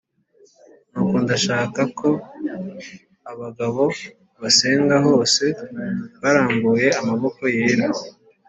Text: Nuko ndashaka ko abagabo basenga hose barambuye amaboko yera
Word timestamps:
Nuko 0.91 1.15
ndashaka 1.23 1.81
ko 1.99 2.09
abagabo 3.31 3.83
basenga 4.41 4.95
hose 5.05 5.43
barambuye 6.21 6.87
amaboko 7.01 7.41
yera 7.55 7.87